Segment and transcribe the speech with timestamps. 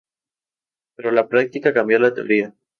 [0.95, 2.55] Pero la práctica cambió la teoría.